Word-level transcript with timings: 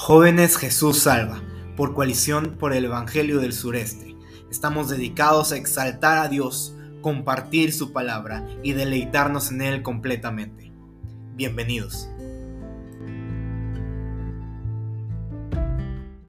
Jóvenes 0.00 0.56
Jesús 0.56 1.00
Salva, 1.00 1.42
por 1.76 1.92
coalición 1.92 2.56
por 2.56 2.72
el 2.72 2.84
Evangelio 2.84 3.40
del 3.40 3.52
Sureste. 3.52 4.16
Estamos 4.48 4.88
dedicados 4.88 5.50
a 5.50 5.56
exaltar 5.56 6.18
a 6.18 6.28
Dios, 6.28 6.76
compartir 7.02 7.72
su 7.72 7.92
palabra 7.92 8.46
y 8.62 8.74
deleitarnos 8.74 9.50
en 9.50 9.60
Él 9.60 9.82
completamente. 9.82 10.72
Bienvenidos. 11.34 12.08